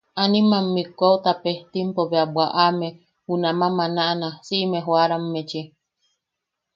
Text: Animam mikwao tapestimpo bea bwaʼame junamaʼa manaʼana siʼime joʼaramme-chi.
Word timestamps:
Animam 0.23 0.65
mikwao 0.75 1.17
tapestimpo 1.25 2.01
bea 2.11 2.25
bwaʼame 2.33 2.87
junamaʼa 3.25 3.75
manaʼana 3.77 4.27
siʼime 4.45 4.79
joʼaramme-chi. 4.85 5.61